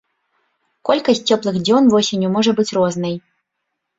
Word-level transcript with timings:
Колькасць 0.89 1.21
цёплых 1.35 1.59
дзён 1.67 1.83
восенню 1.93 2.31
можа 2.37 2.51
быць 2.61 2.67
рознай. 2.79 3.15